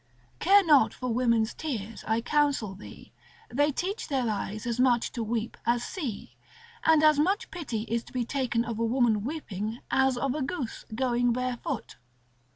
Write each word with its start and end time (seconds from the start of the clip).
Care 0.39 0.63
not 0.65 0.95
for 0.95 1.13
women's 1.13 1.53
tears, 1.53 2.03
I 2.07 2.21
counsel 2.21 2.73
thee, 2.73 3.13
They 3.49 3.71
teach 3.71 4.07
their 4.07 4.27
eyes 4.31 4.65
as 4.65 4.79
much 4.79 5.11
to 5.11 5.21
weep 5.23 5.57
as 5.63 5.83
see. 5.83 6.37
And 6.83 7.03
as 7.03 7.19
much 7.19 7.51
pity 7.51 7.83
is 7.83 8.03
to 8.05 8.11
be 8.11 8.25
taken 8.25 8.65
of 8.65 8.79
a 8.79 8.83
woman 8.83 9.23
weeping, 9.23 9.77
as 9.91 10.17
of 10.17 10.33
a 10.33 10.41
goose 10.41 10.85
going 10.95 11.33
barefoot. 11.33 11.97